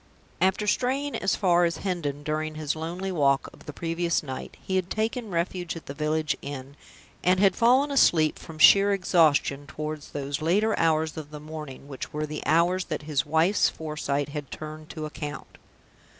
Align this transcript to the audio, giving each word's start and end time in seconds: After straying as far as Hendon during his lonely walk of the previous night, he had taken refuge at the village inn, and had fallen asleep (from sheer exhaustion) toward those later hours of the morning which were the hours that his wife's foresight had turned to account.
After 0.41 0.65
straying 0.65 1.15
as 1.15 1.35
far 1.35 1.63
as 1.63 1.77
Hendon 1.77 2.23
during 2.23 2.55
his 2.55 2.75
lonely 2.75 3.11
walk 3.11 3.51
of 3.53 3.67
the 3.67 3.71
previous 3.71 4.23
night, 4.23 4.57
he 4.59 4.75
had 4.75 4.89
taken 4.89 5.29
refuge 5.29 5.75
at 5.75 5.85
the 5.85 5.93
village 5.93 6.35
inn, 6.41 6.75
and 7.23 7.39
had 7.39 7.55
fallen 7.55 7.91
asleep 7.91 8.39
(from 8.39 8.57
sheer 8.57 8.93
exhaustion) 8.93 9.67
toward 9.67 10.01
those 10.11 10.41
later 10.41 10.73
hours 10.79 11.17
of 11.17 11.29
the 11.29 11.39
morning 11.39 11.87
which 11.87 12.11
were 12.11 12.25
the 12.25 12.41
hours 12.47 12.85
that 12.85 13.03
his 13.03 13.27
wife's 13.27 13.69
foresight 13.69 14.29
had 14.29 14.49
turned 14.49 14.89
to 14.89 15.05
account. 15.05 15.59